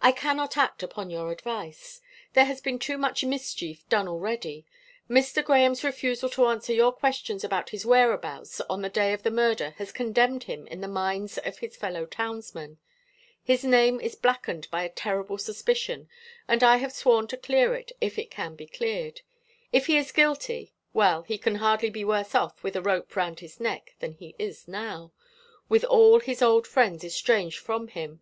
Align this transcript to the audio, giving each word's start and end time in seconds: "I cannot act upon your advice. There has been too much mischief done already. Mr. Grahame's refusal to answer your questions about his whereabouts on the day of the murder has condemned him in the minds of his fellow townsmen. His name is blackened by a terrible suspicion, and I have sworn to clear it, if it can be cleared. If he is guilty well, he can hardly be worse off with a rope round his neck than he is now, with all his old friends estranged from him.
"I 0.00 0.12
cannot 0.12 0.56
act 0.56 0.80
upon 0.80 1.10
your 1.10 1.32
advice. 1.32 2.00
There 2.34 2.44
has 2.44 2.60
been 2.60 2.78
too 2.78 2.96
much 2.96 3.24
mischief 3.24 3.84
done 3.88 4.06
already. 4.06 4.64
Mr. 5.10 5.42
Grahame's 5.42 5.82
refusal 5.82 6.28
to 6.28 6.46
answer 6.46 6.72
your 6.72 6.92
questions 6.92 7.42
about 7.42 7.70
his 7.70 7.84
whereabouts 7.84 8.60
on 8.70 8.80
the 8.80 8.88
day 8.88 9.12
of 9.12 9.24
the 9.24 9.32
murder 9.32 9.70
has 9.78 9.90
condemned 9.90 10.44
him 10.44 10.68
in 10.68 10.82
the 10.82 10.86
minds 10.86 11.36
of 11.38 11.58
his 11.58 11.74
fellow 11.74 12.06
townsmen. 12.06 12.78
His 13.42 13.64
name 13.64 14.00
is 14.00 14.14
blackened 14.14 14.70
by 14.70 14.84
a 14.84 14.88
terrible 14.88 15.36
suspicion, 15.36 16.08
and 16.46 16.62
I 16.62 16.76
have 16.76 16.92
sworn 16.92 17.26
to 17.26 17.36
clear 17.36 17.74
it, 17.74 17.90
if 18.00 18.20
it 18.20 18.30
can 18.30 18.54
be 18.54 18.66
cleared. 18.68 19.22
If 19.72 19.86
he 19.86 19.96
is 19.98 20.12
guilty 20.12 20.74
well, 20.94 21.22
he 21.22 21.38
can 21.38 21.56
hardly 21.56 21.90
be 21.90 22.04
worse 22.04 22.36
off 22.36 22.62
with 22.62 22.76
a 22.76 22.82
rope 22.82 23.16
round 23.16 23.40
his 23.40 23.58
neck 23.58 23.96
than 23.98 24.12
he 24.12 24.36
is 24.38 24.68
now, 24.68 25.12
with 25.68 25.82
all 25.82 26.20
his 26.20 26.40
old 26.40 26.68
friends 26.68 27.02
estranged 27.02 27.58
from 27.58 27.88
him. 27.88 28.20